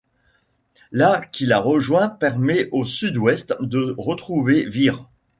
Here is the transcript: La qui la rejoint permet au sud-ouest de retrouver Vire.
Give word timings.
La 0.91 1.23
qui 1.23 1.45
la 1.45 1.59
rejoint 1.59 2.09
permet 2.09 2.69
au 2.71 2.85
sud-ouest 2.85 3.53
de 3.59 3.93
retrouver 3.99 4.65
Vire. 4.65 5.07